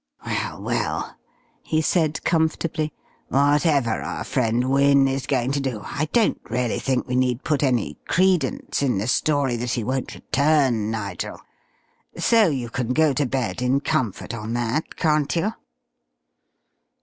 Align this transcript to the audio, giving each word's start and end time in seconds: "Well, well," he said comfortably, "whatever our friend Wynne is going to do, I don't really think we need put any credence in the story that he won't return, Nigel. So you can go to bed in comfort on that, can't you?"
"Well, 0.25 0.59
well," 0.63 1.15
he 1.61 1.79
said 1.79 2.23
comfortably, 2.23 2.91
"whatever 3.27 4.01
our 4.01 4.23
friend 4.23 4.71
Wynne 4.71 5.07
is 5.07 5.27
going 5.27 5.51
to 5.51 5.59
do, 5.59 5.83
I 5.85 6.09
don't 6.11 6.41
really 6.49 6.79
think 6.79 7.05
we 7.07 7.15
need 7.15 7.43
put 7.43 7.61
any 7.61 7.99
credence 8.07 8.81
in 8.81 8.97
the 8.97 9.05
story 9.05 9.57
that 9.57 9.73
he 9.73 9.83
won't 9.83 10.15
return, 10.15 10.89
Nigel. 10.89 11.39
So 12.17 12.47
you 12.47 12.71
can 12.71 12.93
go 12.93 13.13
to 13.13 13.27
bed 13.27 13.61
in 13.61 13.79
comfort 13.79 14.33
on 14.33 14.53
that, 14.53 14.95
can't 14.95 15.35
you?" 15.35 15.53